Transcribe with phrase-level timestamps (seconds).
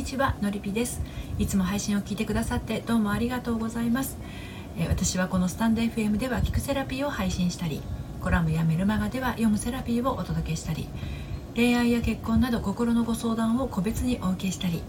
[0.00, 1.02] にちはのりぴです。
[1.38, 4.16] いつも配信を聞いてくださってどうもありがとうございます。
[4.88, 7.82] 私はこのスタンド FM では聞くセラピーを配信したり
[8.22, 10.88] コラムやメルマガでは読むセラピーをお届けしたり
[11.54, 14.82] 恋愛や結婚など心のご相談を個別にお受けしたり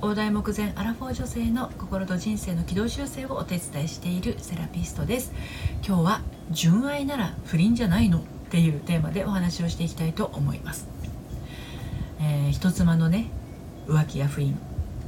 [0.00, 5.32] 大台目前アラフォー女性の心と人生の軌道修正をお手伝いしているセラピストです。
[5.86, 10.88] 今日は純愛なら不倫じゃないのっていうテーマでお話をしていきたいと思います、
[12.20, 13.30] えー、人妻のね
[13.90, 14.56] 浮気や不倫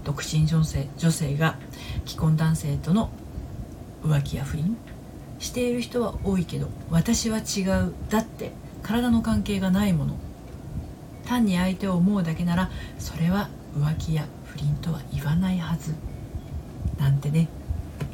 [0.04, 1.56] 独身女性女性が
[2.04, 3.10] 既婚男性との
[4.02, 4.76] 浮気や不倫
[5.38, 8.50] している人は多いけど私は違うだって
[8.82, 10.16] 体の関係がないもの。
[11.24, 15.94] 単に相手を思うだけならそれは浮気や不倫とは言わないはず。
[16.98, 17.48] なんてね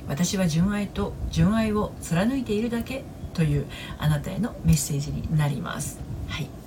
[0.07, 3.67] 私は純愛と純愛を貫いているだけという
[3.99, 6.01] あなたへのメッセージになります。
[6.29, 6.58] はい。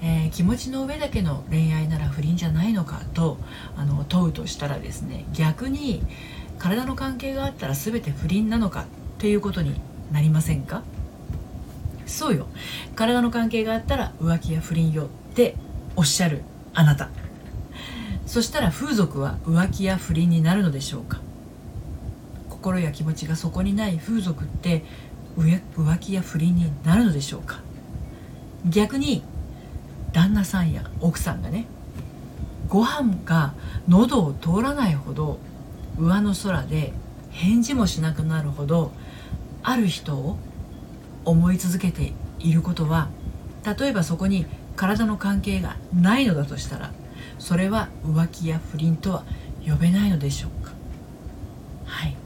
[0.00, 3.38] えー、気持ちの上だけの恋愛なら不倫じゃないのかと
[3.76, 6.02] あの問うとしたらですね逆に
[6.58, 8.86] 体の関係があったら全て不倫なのか
[9.18, 9.80] ということに
[10.12, 10.82] なりませんか？
[12.06, 12.46] そうよ。
[12.94, 15.56] 体の関係があったら浮気や不倫よって
[15.96, 17.10] おっしゃるあなた。
[18.26, 21.20] そしたら風俗は浮気や不倫になるのでしょうか？
[22.48, 24.84] 心や気持ちがそこにない風俗って
[25.36, 27.60] 浮気や不倫になるのでしょうか？
[28.64, 29.22] 逆に
[30.18, 31.64] 旦那さんや奥さんがね
[32.68, 33.54] ご飯が
[33.86, 35.38] 喉を通らないほど
[35.96, 36.92] 上の空で
[37.30, 38.90] 返事もしなくなるほど
[39.62, 40.36] ある人を
[41.24, 43.10] 思い続けていることは
[43.78, 46.90] 例えばそこに体の関係がないのだとしたら
[47.38, 49.24] それは浮気や不倫とは
[49.64, 50.72] 呼べないのでしょうか。
[51.84, 52.16] はい。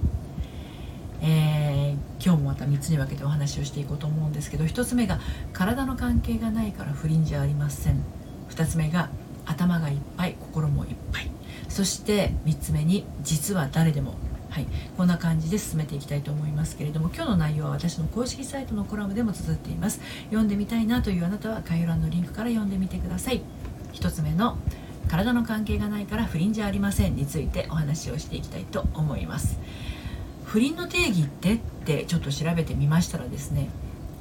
[1.25, 5.21] えー、今日もまた3つに分けてお話をしていこうと思うんですけど1つ目が
[5.53, 8.03] 体の関係がないから不倫じゃありません。
[8.51, 9.09] 2つ目が
[9.47, 11.31] 頭がいっぱい心もいっぱい。
[11.69, 14.15] そして3つ目に実は誰でも。
[14.51, 14.67] はい、
[14.99, 19.99] こんな感じで進めていきたいと思いますけれども今日の内容は私の公式サイトのコラムでも綴っています。
[20.27, 23.41] 読んでみたいなというあなたは概要欄のリンクから読んでみてください。
[23.95, 24.59] 1つ目の
[25.09, 29.59] 体の関係がないから不倫じゃありませんについてお話をしていきたいと思います。
[30.45, 33.69] 不倫の定義ってってちょっと調べてみましたらですね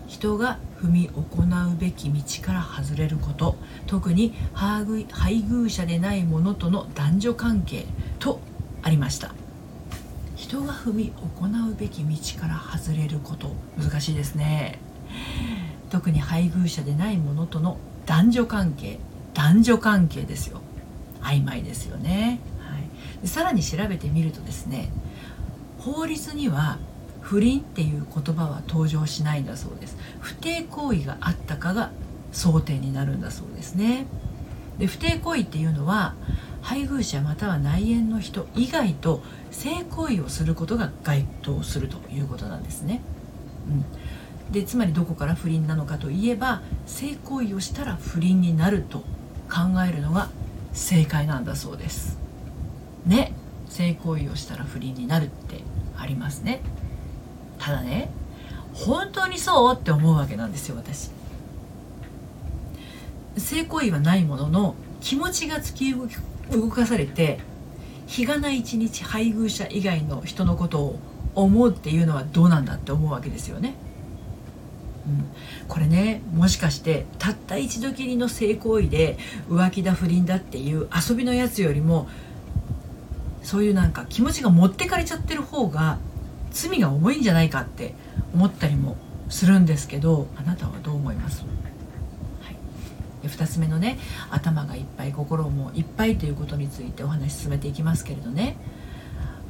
[0.07, 3.55] 人が踏み行うべき道から外れること
[3.87, 7.85] 特に配偶者でない者との男女関係
[8.19, 8.39] と
[8.81, 9.33] ありました。
[10.35, 14.79] 人が踏み行うべき道から外れること難しいですね。
[15.89, 18.99] 特に配偶者でない者との男女関係
[19.33, 20.61] 男女関係ですよ。
[21.21, 24.89] 曖昧ですよね、はい、でさらに調べてみるとですね
[25.81, 26.77] 法律には
[27.21, 29.97] 不倫っていう言葉は登場しないんだそうです。
[30.19, 31.91] 不貞行為があったかが
[32.31, 34.05] 争点になるんだそうですね。
[34.77, 36.15] で不貞行為っていうのは
[36.61, 43.01] 配偶者または内縁の人以外と性行為をすることが該当するということなんですね、
[43.67, 48.99] うん、でつまりどこから不倫なのかといえば性行為をしたら不倫になると
[49.49, 50.29] 考えるのが
[50.71, 52.17] 正解なんだそうです。
[53.05, 53.33] ね。
[53.71, 55.61] 性行為をしたら不倫になるって
[55.97, 56.59] ありますね。
[57.57, 58.11] ただね
[58.73, 61.09] 本当にそうって思うわけなんですよ私。
[63.37, 67.39] 性行為はないものの気持ちが突き動かされて
[68.07, 70.99] 日がない一日配偶者以外の人のことを
[71.33, 73.75] 思うっていうのはどうなんだって思うわけですよね。
[75.07, 75.25] うん、
[75.69, 79.17] これねもしかしてたった一度きりの性行為で
[79.49, 82.09] 浮気だ不倫だっていう遊びのやつよりも
[83.43, 85.97] そういうなんか気持ちが持ってかれちゃってる方が
[86.51, 87.95] 罪が重いんじゃないかって
[88.33, 88.95] 思ったりも
[89.29, 91.43] するんですけどあなたはどう思います、
[92.41, 93.97] はい、2つ目のね
[94.29, 98.57] 頭がいっぱい心もいっぱいということについてお話し進めていきますけれどね。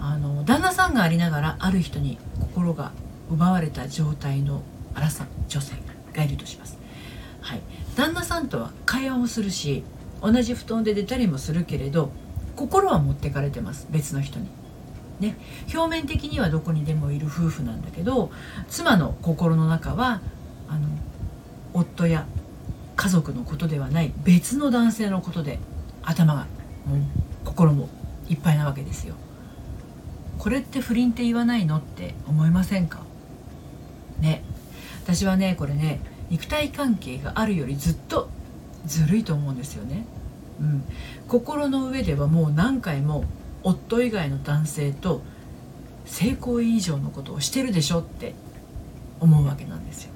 [0.04, 2.92] あの旦那さんがありながらある人に心が
[3.30, 4.64] 奪われた状態の
[4.96, 5.76] 荒さ女性
[6.14, 6.80] がいるとします、
[7.40, 7.62] はい、
[7.96, 9.84] 旦那さんとは会話もするし
[10.22, 12.12] 同じ布団で出たりもするけれど
[12.56, 14.48] 心は持ってかれてます別の人に。
[15.20, 15.36] ね、
[15.72, 18.32] 表面的にはどこにでもいる夫婦なんだけど
[18.70, 20.20] 妻の心の中は
[20.68, 20.88] あの
[21.74, 22.26] 夫や
[22.96, 25.60] 家族のことではない別の男性のことで
[26.02, 26.48] 頭が
[26.88, 27.00] もう
[27.46, 27.88] 心も
[28.30, 29.14] いっぱいなわけですよ。
[30.40, 33.02] これって不倫って言わないのって思いませんか？
[34.20, 34.44] ね
[35.04, 36.00] 私はねこれね
[36.32, 38.30] 肉体関係があるよりずっと
[38.88, 40.08] ずるいと思うんですよね。
[40.62, 40.84] うん、
[41.28, 43.26] 心の上ではもう何回も
[43.64, 45.22] 夫以外の男性と
[46.06, 48.36] 性行為以上のことをしてるでしょって
[49.20, 50.12] 思うわけなんですよ。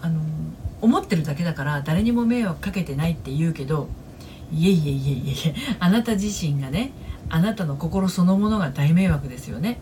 [0.00, 0.20] あの
[0.80, 3.88] 思ってるだけだから誰にも迷惑かけてないって言うけど
[4.52, 6.92] いえいえいえいえあなた自身がね
[7.28, 9.78] あなたの心そのものが大迷惑ですよね、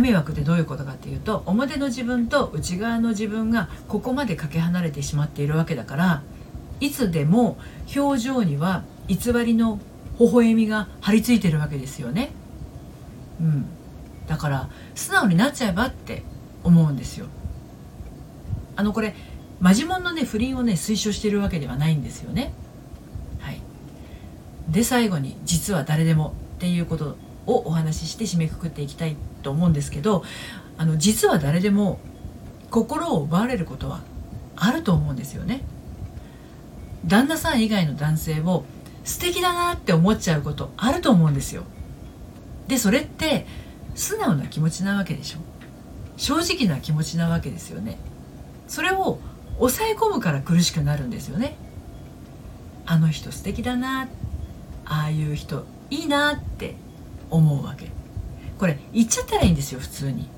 [0.00, 6.22] 迷惑ってどういうことかっていうと表の自分と内側の自分がここまでかけ離れてしまっているわけだから
[6.80, 7.58] いつでも
[7.94, 9.78] 表情には偽りの
[10.18, 12.30] 微笑みが張り付いてるわけですよね。
[13.40, 13.66] うん。
[14.26, 16.22] だから素直になっちゃえばって
[16.62, 17.26] 思うんですよ。
[18.76, 19.14] あのこれ
[19.60, 22.52] マジモンのね不倫をね推奨してるわけではないんですよね。
[23.40, 23.60] はい。
[24.68, 30.24] で最後に「実は誰でも」っていうことをお話しして締めくくっていきたいと思うんですけど
[30.76, 31.98] あの実は誰でも
[32.70, 34.00] 心を奪われることは
[34.56, 35.62] あると思うんですよね。
[37.06, 38.64] 旦那さん以外の男性を
[39.04, 41.64] 素敵だなって思っちゃうことあると思うんですよ。
[42.68, 43.46] でそれって
[43.94, 45.38] 素直な気持ちなわけでしょ。
[46.16, 47.98] 正直な気持ちなわけですよね。
[48.68, 49.18] それを
[49.56, 51.56] 抑え込むから苦しくなるんですよね。
[52.86, 54.08] あの人素敵だな
[54.84, 56.74] ああいう人いいなって
[57.30, 57.86] 思うわけ。
[58.58, 60.28] これ言っちゃったらいいんですよ普通に。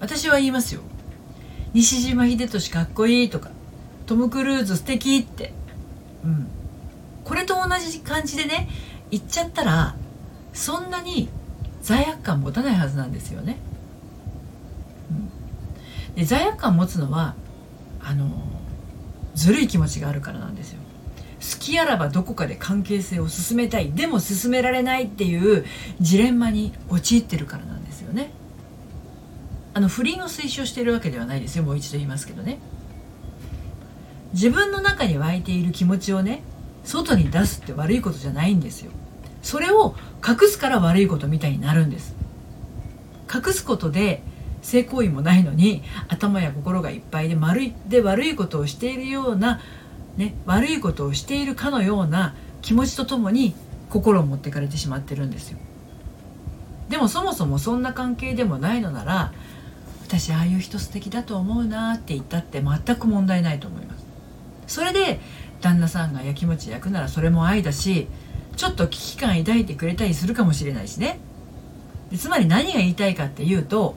[0.00, 0.80] 私は言いますよ。
[1.72, 3.50] 西島秀俊かっこいいとか
[4.06, 5.52] トム・クルーズ素敵って。
[6.24, 6.48] うん。
[7.24, 8.68] これと同じ感じでね
[9.10, 9.96] 言っちゃったら
[10.52, 11.28] そんなに
[11.80, 13.58] 罪悪感持たないはずなんですよね、
[15.10, 17.34] うん、で罪悪感持つのは
[18.00, 18.30] あの
[19.34, 20.80] ずるい気持ちがあるからなんですよ。
[21.58, 25.64] きあらばどこかで関係性を進めたいでも進められないっていう
[26.00, 28.30] ジレンマに陥ってるからなんですよね。
[29.74, 32.58] あの不倫を推奨しているわけではないですよもう一度言いますけどね。
[34.32, 36.42] 自分の中に湧いている気持ちをね
[36.84, 38.90] 外に出すって悪いことじゃないんですよ。
[39.42, 39.94] それを
[40.26, 42.14] 隠すから悪いことみたいになるんです。
[43.32, 44.22] 隠すことで
[44.62, 49.60] 性行為もないのに頭や心がいっぱいで丸いで悪いことをしているような、
[50.16, 53.54] ね、悪いことをしているかのような気持ちとともに
[53.90, 55.58] 心を持ってかれてしまってるんですよ。
[56.88, 59.32] でもそもそもそんな関係でもないのなら
[60.06, 64.04] 私ああいう人素敵だと思うなって言ったって全く問題ないと思います。
[64.66, 65.20] それで
[65.60, 68.06] 旦那さんがやきもち焼くならそれも愛だし
[68.56, 71.18] ちょっと危機感抱いてくれたりするかもしれないしね。
[72.16, 73.96] つまり何が言いたいかっていうと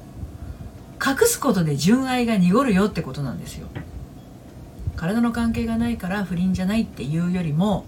[1.06, 3.68] 隠すことで純愛が濁るよってことなんですよ。
[4.98, 7.86] 体の関係がないから不倫じゃないっていうよりも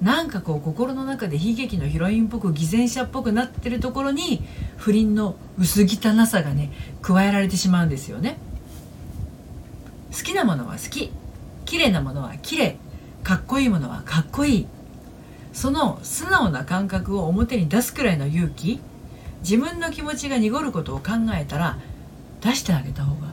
[0.00, 4.42] なんかこう心の中で悲劇のヒロインっぽく偽善者っぽくなってるところに
[4.76, 6.70] 不倫の薄汚さがね
[7.02, 8.38] 加えられてしまうんですよね。
[10.12, 11.12] 好きなものは好き。
[11.66, 12.76] 綺麗なものは綺麗。
[13.22, 14.66] かっこいいものはかっこいい。
[15.52, 18.80] その素直な感覚を表に出すくらいの勇気。
[19.42, 21.78] 自分の気持ちが濁ることを考えたら
[22.40, 23.28] 出してあげた方が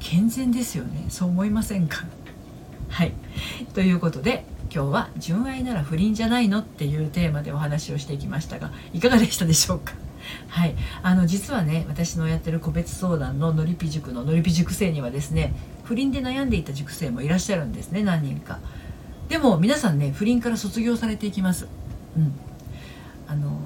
[0.00, 1.04] 健全ですよね。
[1.08, 2.04] そう思いませんか？
[2.92, 3.12] はい。
[3.72, 9.94] ということで今日は「純愛なら不倫じゃないの?」っていうテーマでお話をしていきましたがいかがでしたでしょうか？
[10.48, 10.74] はい。
[11.02, 15.54] あの実はね私のやってる個別相談ののりぴ塾ののりぴ塾生にはですね
[15.84, 18.58] 不倫で悩んでいた塾生もいらっしゃるんですね何人か。
[19.30, 21.66] でも皆さんね不倫から卒業されていきます。
[22.16, 22.32] うん。
[23.26, 23.58] あの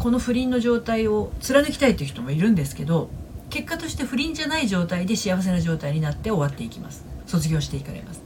[0.00, 3.08] この不倫の状態を貫きたいという人もいるんですけど
[3.50, 7.04] 結果として不倫じゃない状態で幸せな状態になって終わっていきます。
[7.24, 8.20] 卒業していかれます、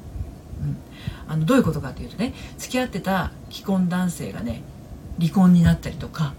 [1.29, 4.63] あのどういうことかというとね付き合ってた既婚男性がね
[5.19, 6.35] 離婚になったりとか、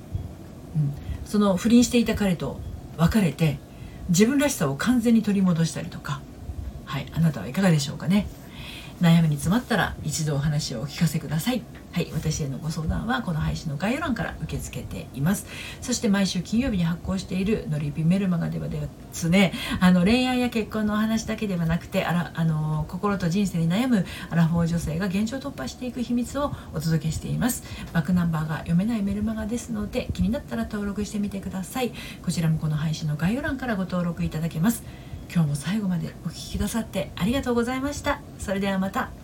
[0.76, 0.94] うん、
[1.26, 2.60] その不倫していた彼と
[2.98, 3.60] 別れて
[4.10, 6.22] 自分らしさを完全に取り戻したりとか
[6.88, 7.08] はい。
[7.14, 8.28] あなたはいかがでしょうかね。
[9.02, 11.62] 悩みに詰まったら一度お話をお聞かせください。
[11.92, 15.48] はい私へのご相談はこの配信の概要欄から受け付けています。
[15.82, 27.64] そして毎週金曜日に発行しているのりぴメルマガではですねあの恋愛や結婚のお話だけではなくてあらあの心と人生に悩むアラフォー女性が現状突破していく秘密をお届けしています。
[27.94, 31.92] バックナンバーが読めないメルマガですので気になったら登録してみてください。
[32.24, 34.84] こちらもこの配信の概要欄からご登録いただけます。
[35.34, 38.27] 今日も最後までお聴きくださってありがとうございました。
[38.38, 39.17] それではまた。